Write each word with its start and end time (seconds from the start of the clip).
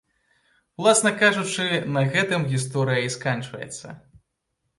Уласна 0.83 1.11
кажучы, 1.21 1.67
на 1.99 2.03
гэтым 2.15 2.49
гісторыя 2.55 3.05
і 3.11 3.13
сканчаецца. 3.19 3.87